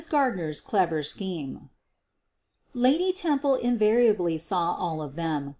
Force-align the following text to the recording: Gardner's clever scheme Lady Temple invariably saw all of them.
Gardner's 0.09 0.61
clever 0.61 1.03
scheme 1.03 1.69
Lady 2.73 3.13
Temple 3.13 3.53
invariably 3.53 4.39
saw 4.39 4.73
all 4.73 4.99
of 4.99 5.15
them. 5.15 5.49